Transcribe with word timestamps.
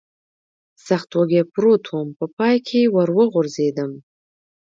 سخت 0.87 1.09
وږی 1.17 1.41
پروت 1.53 1.83
ووم، 1.87 2.09
په 2.19 2.25
پای 2.37 2.55
کې 2.67 2.81
ور 2.95 3.09
وغورځېدم. 3.17 3.91